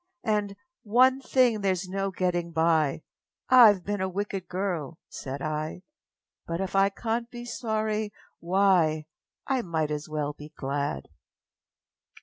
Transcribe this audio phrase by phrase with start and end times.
[0.25, 3.03] And, âOne thing thereâs no getting by
[3.51, 5.83] Iâve been a wicked girl,â said I;
[6.49, 9.05] âBut if I canât be sorry, why,
[9.45, 11.07] I might as well be glad!